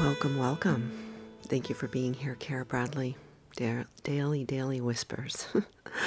Welcome, 0.00 0.38
welcome. 0.38 0.90
Thank 1.42 1.68
you 1.68 1.74
for 1.74 1.86
being 1.86 2.14
here, 2.14 2.34
Cara 2.36 2.64
Bradley. 2.64 3.16
Da- 3.56 3.84
Daily, 4.02 4.44
Daily 4.44 4.80
Whispers. 4.80 5.46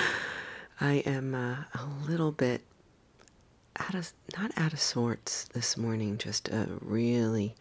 I 0.82 0.94
am 1.06 1.36
uh, 1.36 1.58
a 1.80 1.86
little 2.08 2.32
bit 2.32 2.64
out 3.80 3.94
of, 3.94 4.12
not 4.36 4.52
out 4.58 4.74
of 4.74 4.80
sorts 4.80 5.44
this 5.54 5.78
morning, 5.78 6.18
just 6.18 6.52
uh, 6.52 6.66
really 6.82 7.54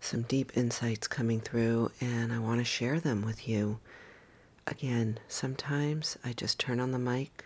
some 0.00 0.22
deep 0.22 0.56
insights 0.56 1.06
coming 1.06 1.40
through, 1.40 1.92
and 2.00 2.32
I 2.32 2.40
want 2.40 2.58
to 2.58 2.64
share 2.64 2.98
them 2.98 3.22
with 3.24 3.46
you. 3.48 3.78
Again, 4.66 5.20
sometimes 5.28 6.18
I 6.24 6.32
just 6.32 6.58
turn 6.58 6.80
on 6.80 6.90
the 6.90 6.98
mic, 6.98 7.44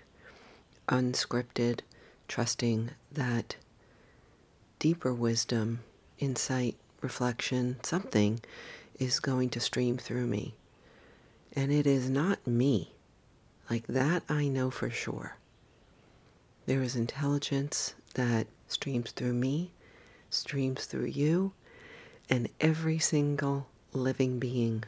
unscripted, 0.89 1.81
trusting 2.29 2.93
that 3.13 3.57
deeper 4.79 5.13
wisdom, 5.13 5.81
insight, 6.19 6.77
reflection, 7.05 7.77
something 7.85 8.41
is 8.99 9.21
going 9.21 9.51
to 9.51 9.61
stream 9.61 9.97
through 9.99 10.27
me. 10.27 10.55
And 11.53 11.71
it 11.71 11.87
is 11.87 12.11
not 12.11 12.45
me. 12.47 12.95
Like 13.71 13.87
that, 13.87 14.25
I 14.29 14.49
know 14.49 14.71
for 14.71 14.91
sure. 14.91 15.37
There 16.67 16.83
is 16.83 16.97
intelligence 16.97 17.95
that 18.15 18.47
streams 18.67 19.13
through 19.13 19.35
me, 19.35 19.71
streams 20.31 20.87
through 20.87 21.07
you, 21.07 21.53
and 22.29 22.49
every 22.61 22.99
single 22.99 23.67
living 23.93 24.39
being. 24.39 24.85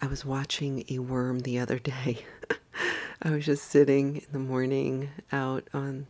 I 0.00 0.06
was 0.06 0.24
watching 0.24 0.84
a 0.88 0.98
worm 0.98 1.40
the 1.40 1.58
other 1.58 1.78
day. 1.78 2.24
I 3.22 3.30
was 3.30 3.46
just 3.46 3.64
sitting 3.64 4.16
in 4.16 4.26
the 4.32 4.38
morning 4.38 5.10
out 5.30 5.68
on 5.72 6.06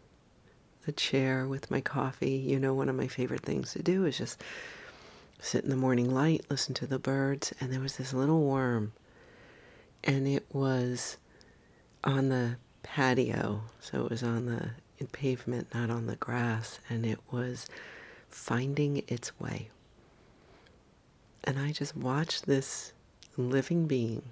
the 0.84 0.92
chair 0.92 1.46
with 1.46 1.70
my 1.70 1.80
coffee. 1.80 2.36
You 2.36 2.58
know, 2.58 2.74
one 2.74 2.88
of 2.88 2.96
my 2.96 3.06
favorite 3.06 3.42
things 3.42 3.72
to 3.72 3.82
do 3.82 4.04
is 4.04 4.18
just 4.18 4.42
sit 5.40 5.64
in 5.64 5.70
the 5.70 5.76
morning 5.76 6.12
light, 6.12 6.44
listen 6.48 6.74
to 6.74 6.86
the 6.86 6.98
birds, 6.98 7.52
and 7.60 7.72
there 7.72 7.80
was 7.80 7.96
this 7.96 8.12
little 8.12 8.42
worm. 8.42 8.92
And 10.04 10.26
it 10.26 10.44
was 10.52 11.16
on 12.04 12.28
the 12.28 12.56
patio, 12.82 13.62
so 13.80 14.04
it 14.04 14.10
was 14.10 14.22
on 14.22 14.46
the 14.46 14.70
pavement, 15.12 15.66
not 15.74 15.90
on 15.90 16.06
the 16.06 16.16
grass, 16.16 16.78
and 16.88 17.04
it 17.04 17.18
was 17.30 17.66
finding 18.28 19.02
its 19.08 19.38
way. 19.40 19.68
And 21.44 21.58
I 21.58 21.72
just 21.72 21.96
watched 21.96 22.46
this 22.46 22.92
living 23.36 23.86
being 23.86 24.22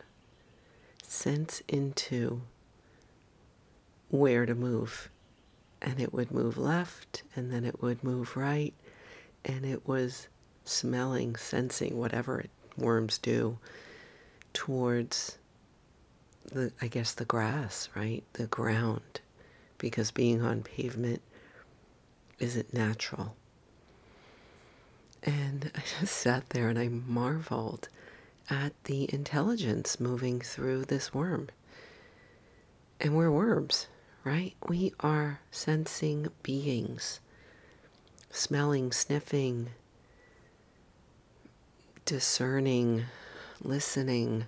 sense 1.02 1.60
into 1.68 2.42
where 4.10 4.46
to 4.46 4.54
move. 4.54 5.10
And 5.82 6.00
it 6.00 6.12
would 6.12 6.30
move 6.30 6.58
left, 6.58 7.22
and 7.34 7.52
then 7.52 7.64
it 7.64 7.82
would 7.82 8.04
move 8.04 8.36
right, 8.36 8.74
and 9.44 9.64
it 9.64 9.88
was 9.88 10.28
smelling, 10.64 11.36
sensing 11.36 11.98
whatever 11.98 12.40
it, 12.40 12.50
worms 12.76 13.18
do 13.18 13.58
towards 14.52 15.38
the, 16.52 16.72
I 16.80 16.88
guess, 16.88 17.12
the 17.12 17.24
grass, 17.24 17.88
right? 17.94 18.22
The 18.34 18.46
ground. 18.46 19.20
Because 19.78 20.10
being 20.10 20.42
on 20.42 20.62
pavement 20.62 21.22
isn't 22.38 22.74
natural. 22.74 23.36
And 25.22 25.70
I 25.76 25.82
just 26.00 26.16
sat 26.16 26.50
there 26.50 26.68
and 26.68 26.78
I 26.78 26.88
marveled 26.88 27.88
at 28.48 28.72
the 28.84 29.12
intelligence 29.12 30.00
moving 30.00 30.40
through 30.40 30.84
this 30.86 31.14
worm. 31.14 31.48
And 33.00 33.16
we're 33.16 33.30
worms, 33.30 33.86
right? 34.24 34.54
We 34.68 34.92
are 35.00 35.40
sensing 35.50 36.28
beings, 36.42 37.20
smelling, 38.30 38.92
sniffing, 38.92 39.70
discerning, 42.04 43.04
listening. 43.62 44.46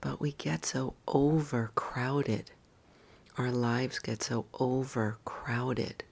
But 0.00 0.20
we 0.20 0.32
get 0.32 0.64
so 0.64 0.94
overcrowded. 1.06 2.50
Our 3.36 3.50
lives 3.50 3.98
get 3.98 4.22
so 4.22 4.46
overcrowded 4.58 6.04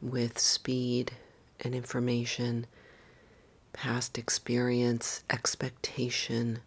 with 0.00 0.38
speed 0.38 1.12
and 1.60 1.74
information, 1.74 2.66
past 3.72 4.18
experience, 4.18 5.24
expectation. 5.30 6.60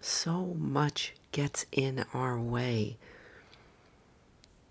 So 0.00 0.54
much 0.58 1.14
gets 1.32 1.66
in 1.72 2.04
our 2.12 2.38
way 2.38 2.98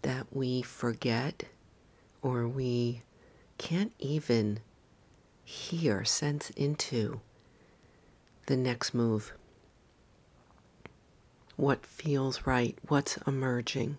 that 0.03 0.27
we 0.31 0.61
forget 0.61 1.43
or 2.21 2.47
we 2.47 3.01
can't 3.57 3.93
even 3.99 4.59
hear, 5.43 6.05
sense 6.05 6.49
into 6.51 7.19
the 8.45 8.55
next 8.55 8.93
move. 8.93 9.33
What 11.55 11.85
feels 11.85 12.45
right, 12.45 12.77
what's 12.87 13.17
emerging, 13.27 13.97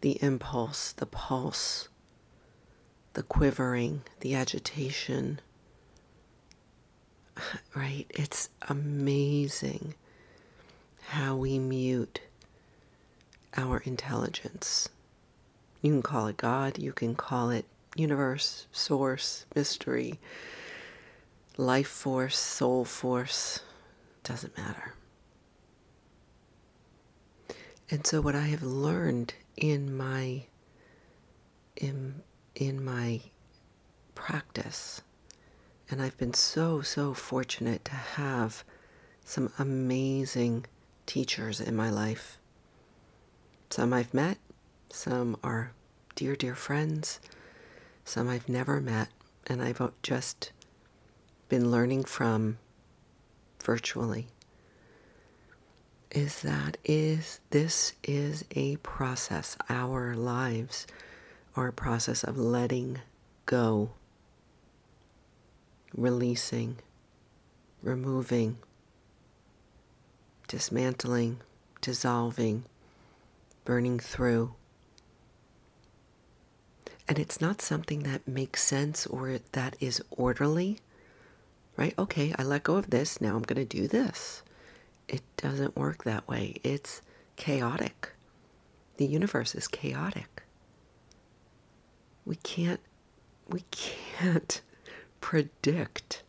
the 0.00 0.22
impulse, 0.22 0.92
the 0.92 1.06
pulse, 1.06 1.88
the 3.14 3.22
quivering, 3.22 4.02
the 4.20 4.34
agitation. 4.34 5.40
Right? 7.74 8.06
It's 8.10 8.50
amazing 8.68 9.94
how 11.08 11.36
we 11.36 11.58
mute 11.58 12.20
our 13.56 13.78
intelligence. 13.78 14.88
You 15.80 15.92
can 15.92 16.02
call 16.02 16.28
it 16.28 16.36
God, 16.36 16.78
you 16.78 16.92
can 16.92 17.14
call 17.14 17.50
it 17.50 17.64
universe, 17.96 18.66
source, 18.72 19.46
mystery, 19.54 20.18
life 21.56 21.88
force, 21.88 22.38
soul 22.38 22.84
force, 22.84 23.60
doesn't 24.24 24.56
matter. 24.56 24.94
And 27.90 28.06
so 28.06 28.20
what 28.20 28.34
I 28.34 28.46
have 28.46 28.62
learned 28.62 29.34
in 29.56 29.94
my 29.94 30.44
in 31.76 32.22
in 32.54 32.84
my 32.84 33.20
practice 34.14 35.02
and 35.90 36.00
I've 36.00 36.16
been 36.16 36.32
so 36.32 36.80
so 36.80 37.12
fortunate 37.12 37.84
to 37.84 37.92
have 37.92 38.64
some 39.24 39.52
amazing 39.58 40.64
teachers 41.06 41.60
in 41.60 41.76
my 41.76 41.90
life. 41.90 42.38
Some 43.72 43.94
I've 43.94 44.12
met, 44.12 44.36
some 44.90 45.34
are 45.42 45.72
dear 46.14 46.36
dear 46.36 46.54
friends, 46.54 47.20
some 48.04 48.28
I've 48.28 48.46
never 48.46 48.82
met, 48.82 49.08
and 49.46 49.62
I've 49.62 49.80
just 50.02 50.52
been 51.48 51.70
learning 51.70 52.04
from 52.04 52.58
virtually. 53.64 54.26
Is 56.10 56.42
that 56.42 56.76
is 56.84 57.40
this 57.48 57.94
is 58.04 58.44
a 58.54 58.76
process. 58.76 59.56
Our 59.70 60.14
lives 60.16 60.86
are 61.56 61.68
a 61.68 61.72
process 61.72 62.24
of 62.24 62.36
letting 62.36 63.00
go 63.46 63.92
releasing 65.96 66.76
removing 67.82 68.58
dismantling 70.46 71.40
dissolving 71.80 72.66
burning 73.64 73.98
through 73.98 74.54
and 77.08 77.18
it's 77.18 77.40
not 77.40 77.60
something 77.60 78.04
that 78.04 78.26
makes 78.26 78.62
sense 78.62 79.06
or 79.06 79.38
that 79.52 79.76
is 79.80 80.02
orderly, 80.10 80.78
right? 81.76 81.94
Okay, 81.98 82.34
I 82.38 82.42
let 82.42 82.62
go 82.62 82.76
of 82.76 82.90
this. 82.90 83.20
Now 83.20 83.36
I'm 83.36 83.42
going 83.42 83.66
to 83.66 83.76
do 83.76 83.88
this. 83.88 84.42
It 85.08 85.22
doesn't 85.36 85.76
work 85.76 86.04
that 86.04 86.26
way. 86.28 86.56
It's 86.62 87.02
chaotic. 87.36 88.12
The 88.96 89.06
universe 89.06 89.54
is 89.54 89.68
chaotic. 89.68 90.42
We 92.24 92.36
can't 92.36 92.80
we 93.48 93.64
can't 93.70 94.62
predict 95.20 96.22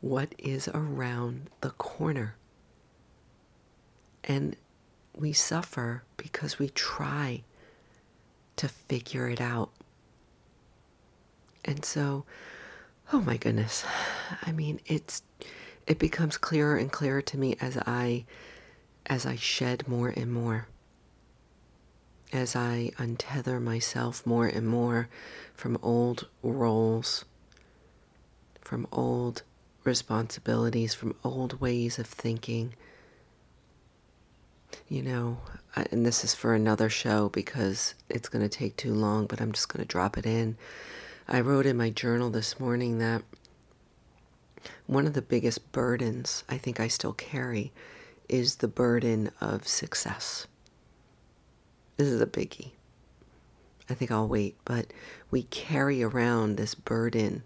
what 0.00 0.34
is 0.38 0.68
around 0.68 1.48
the 1.62 1.70
corner. 1.70 2.36
And 4.22 4.54
we 5.16 5.32
suffer 5.32 6.02
because 6.16 6.58
we 6.58 6.68
try 6.70 7.42
to 8.56 8.68
figure 8.68 9.28
it 9.28 9.40
out. 9.40 9.70
And 11.64 11.84
so, 11.84 12.24
oh 13.12 13.20
my 13.20 13.36
goodness. 13.36 13.84
I 14.42 14.52
mean, 14.52 14.80
it's 14.86 15.22
it 15.86 15.98
becomes 15.98 16.36
clearer 16.36 16.76
and 16.76 16.90
clearer 16.90 17.22
to 17.22 17.38
me 17.38 17.56
as 17.60 17.76
I 17.78 18.24
as 19.06 19.26
I 19.26 19.36
shed 19.36 19.86
more 19.86 20.08
and 20.08 20.32
more. 20.32 20.66
As 22.32 22.56
I 22.56 22.90
untether 22.98 23.62
myself 23.62 24.26
more 24.26 24.46
and 24.46 24.66
more 24.66 25.08
from 25.54 25.78
old 25.82 26.26
roles, 26.42 27.24
from 28.60 28.86
old 28.90 29.42
responsibilities, 29.84 30.94
from 30.94 31.14
old 31.22 31.60
ways 31.60 31.98
of 31.98 32.06
thinking. 32.06 32.74
You 34.88 35.02
know, 35.02 35.38
and 35.74 36.04
this 36.04 36.24
is 36.24 36.34
for 36.34 36.54
another 36.54 36.88
show 36.88 37.28
because 37.28 37.94
it's 38.08 38.28
going 38.28 38.42
to 38.42 38.48
take 38.48 38.76
too 38.76 38.94
long, 38.94 39.26
but 39.26 39.40
I'm 39.40 39.52
just 39.52 39.68
going 39.68 39.84
to 39.84 39.88
drop 39.88 40.16
it 40.18 40.26
in 40.26 40.56
I 41.26 41.40
wrote 41.40 41.64
in 41.64 41.78
my 41.78 41.88
journal 41.88 42.28
this 42.28 42.60
morning 42.60 42.98
that 42.98 43.22
one 44.86 45.06
of 45.06 45.14
the 45.14 45.22
biggest 45.22 45.72
burdens 45.72 46.44
I 46.50 46.58
think 46.58 46.78
I 46.78 46.88
still 46.88 47.14
carry 47.14 47.72
is 48.28 48.56
the 48.56 48.68
burden 48.68 49.30
of 49.40 49.66
success. 49.66 50.46
This 51.96 52.08
is 52.08 52.20
a 52.20 52.26
biggie. 52.26 52.72
I 53.88 53.94
think 53.94 54.10
I'll 54.10 54.28
wait, 54.28 54.56
but 54.66 54.92
we 55.30 55.44
carry 55.44 56.02
around 56.02 56.56
this 56.56 56.74
burden 56.74 57.42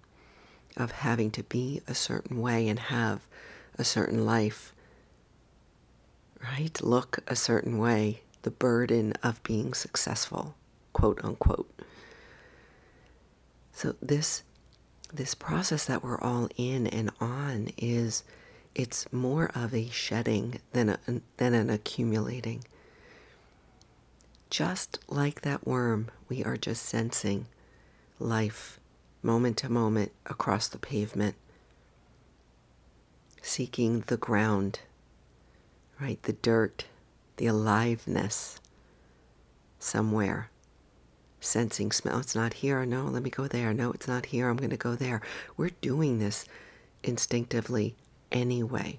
of 0.76 0.90
having 0.90 1.30
to 1.32 1.44
be 1.44 1.80
a 1.86 1.94
certain 1.94 2.40
way 2.40 2.68
and 2.68 2.80
have 2.80 3.28
a 3.78 3.84
certain 3.84 4.26
life, 4.26 4.74
right? 6.42 6.80
Look 6.82 7.18
a 7.26 7.36
certain 7.36 7.78
way, 7.78 8.22
the 8.42 8.50
burden 8.50 9.14
of 9.22 9.42
being 9.42 9.74
successful, 9.74 10.54
quote 10.92 11.20
unquote. 11.24 11.70
So 13.72 13.94
this 14.02 14.42
this 15.12 15.34
process 15.34 15.86
that 15.86 16.04
we're 16.04 16.20
all 16.20 16.48
in 16.56 16.86
and 16.86 17.10
on 17.20 17.70
is 17.78 18.24
it's 18.74 19.10
more 19.12 19.50
of 19.54 19.74
a 19.74 19.88
shedding 19.88 20.60
than 20.72 20.90
a, 20.90 20.98
than 21.38 21.54
an 21.54 21.70
accumulating. 21.70 22.64
Just 24.50 24.98
like 25.08 25.42
that 25.42 25.66
worm, 25.66 26.08
we 26.28 26.44
are 26.44 26.56
just 26.56 26.84
sensing 26.84 27.46
life 28.18 28.78
moment 29.22 29.56
to 29.58 29.68
moment 29.68 30.12
across 30.26 30.68
the 30.68 30.78
pavement, 30.78 31.34
seeking 33.42 34.04
the 34.06 34.16
ground, 34.16 34.80
right? 36.00 36.22
The 36.22 36.32
dirt, 36.34 36.84
the 37.36 37.46
aliveness 37.46 38.60
somewhere. 39.78 40.50
Sensing 41.40 41.92
smell. 41.92 42.18
It's 42.18 42.34
not 42.34 42.54
here. 42.54 42.84
No, 42.84 43.04
let 43.04 43.22
me 43.22 43.30
go 43.30 43.46
there. 43.46 43.72
No, 43.72 43.92
it's 43.92 44.08
not 44.08 44.26
here. 44.26 44.48
I'm 44.48 44.56
going 44.56 44.70
to 44.70 44.76
go 44.76 44.96
there. 44.96 45.20
We're 45.56 45.70
doing 45.80 46.18
this 46.18 46.44
instinctively 47.04 47.94
anyway. 48.32 48.98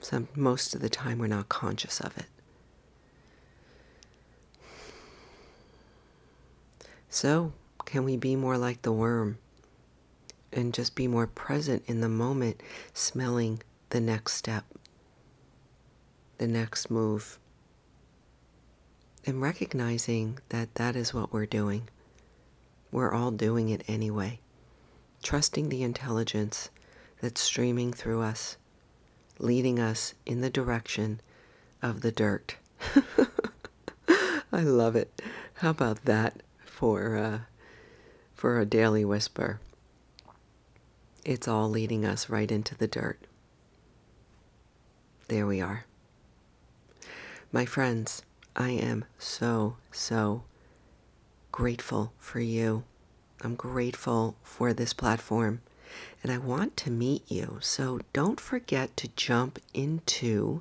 So 0.00 0.28
most 0.36 0.74
of 0.74 0.80
the 0.80 0.88
time 0.88 1.18
we're 1.18 1.26
not 1.26 1.48
conscious 1.48 2.00
of 2.00 2.16
it. 2.16 2.26
So, 7.08 7.52
can 7.86 8.04
we 8.04 8.16
be 8.16 8.36
more 8.36 8.58
like 8.58 8.82
the 8.82 8.92
worm 8.92 9.38
and 10.52 10.74
just 10.74 10.94
be 10.94 11.08
more 11.08 11.26
present 11.26 11.82
in 11.86 12.00
the 12.00 12.08
moment, 12.08 12.62
smelling 12.92 13.62
the 13.90 14.00
next 14.00 14.34
step, 14.34 14.64
the 16.38 16.46
next 16.46 16.90
move, 16.90 17.38
and 19.24 19.40
recognizing 19.40 20.38
that 20.50 20.74
that 20.74 20.94
is 20.96 21.12
what 21.12 21.32
we're 21.32 21.46
doing? 21.46 21.88
We're 22.92 23.12
all 23.12 23.30
doing 23.30 23.68
it 23.68 23.82
anyway. 23.88 24.40
Trusting 25.22 25.68
the 25.68 25.82
intelligence 25.82 26.70
that's 27.20 27.40
streaming 27.40 27.92
through 27.92 28.22
us, 28.22 28.56
leading 29.38 29.78
us 29.78 30.14
in 30.24 30.40
the 30.40 30.50
direction 30.50 31.20
of 31.82 32.02
the 32.02 32.12
dirt. 32.12 32.56
I 34.08 34.62
love 34.62 34.96
it. 34.96 35.22
How 35.54 35.70
about 35.70 36.04
that 36.04 36.42
for 36.64 37.16
uh, 37.16 37.38
for 38.34 38.60
a 38.60 38.66
daily 38.66 39.04
whisper? 39.04 39.60
It's 41.24 41.48
all 41.48 41.68
leading 41.68 42.04
us 42.04 42.28
right 42.28 42.50
into 42.50 42.76
the 42.76 42.86
dirt. 42.86 43.18
There 45.28 45.46
we 45.46 45.60
are. 45.60 45.84
My 47.56 47.64
friends, 47.64 48.20
I 48.54 48.68
am 48.68 49.06
so, 49.18 49.78
so 49.90 50.42
grateful 51.52 52.12
for 52.18 52.38
you. 52.38 52.84
I'm 53.40 53.54
grateful 53.54 54.36
for 54.42 54.74
this 54.74 54.92
platform 54.92 55.62
and 56.22 56.30
I 56.30 56.36
want 56.36 56.76
to 56.76 56.90
meet 56.90 57.22
you. 57.32 57.56
So 57.62 58.00
don't 58.12 58.38
forget 58.38 58.94
to 58.98 59.08
jump 59.16 59.58
into 59.72 60.60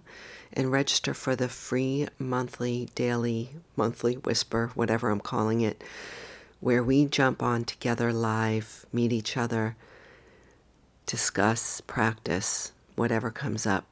and 0.53 0.71
register 0.71 1.13
for 1.13 1.35
the 1.35 1.49
free 1.49 2.07
monthly, 2.17 2.87
daily, 2.95 3.49
monthly 3.75 4.13
whisper, 4.13 4.71
whatever 4.73 5.09
I'm 5.09 5.19
calling 5.19 5.59
it, 5.59 5.83
where 6.61 6.81
we 6.81 7.07
jump 7.07 7.43
on 7.43 7.65
together 7.65 8.13
live, 8.13 8.85
meet 8.93 9.11
each 9.11 9.35
other, 9.35 9.75
discuss, 11.05 11.81
practice, 11.81 12.71
whatever 12.95 13.31
comes 13.31 13.67
up. 13.67 13.83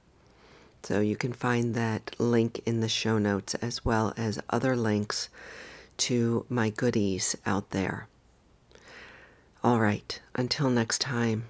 So 0.83 1.00
you 1.00 1.15
can 1.15 1.31
find 1.31 1.75
that 1.75 2.13
link 2.19 2.62
in 2.65 2.81
the 2.81 2.89
show 2.89 3.18
notes 3.18 3.56
as 3.56 3.85
well 3.85 4.13
as 4.18 4.39
other 4.50 4.75
links 4.75 5.30
to 5.97 6.45
my 6.50 6.69
goodies 6.69 7.38
out 7.45 7.69
there. 7.69 8.07
All 9.63 9.80
right, 9.80 10.19
until 10.35 10.69
next 10.69 11.00
time, 11.00 11.45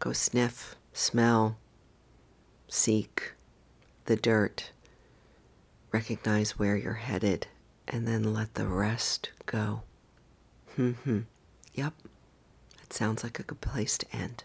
go 0.00 0.12
sniff, 0.12 0.74
smell, 0.92 1.56
seek 2.66 3.34
the 4.06 4.16
dirt, 4.16 4.72
recognize 5.92 6.58
where 6.58 6.76
you're 6.76 6.94
headed, 6.94 7.46
and 7.86 8.06
then 8.06 8.34
let 8.34 8.54
the 8.54 8.66
rest 8.66 9.30
go. 9.46 9.82
Hmm. 10.74 10.92
Yep, 11.74 11.92
that 12.80 12.94
sounds 12.94 13.22
like 13.22 13.38
a 13.38 13.42
good 13.42 13.60
place 13.60 13.98
to 13.98 14.16
end. 14.16 14.44